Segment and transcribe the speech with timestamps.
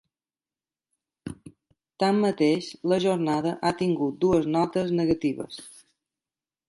[2.03, 5.61] Tanmateix, la jornada ha tingut dues notes negatives.